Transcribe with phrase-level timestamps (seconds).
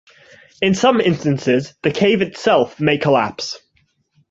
[0.63, 3.59] In some instances, the cave itself may collapse.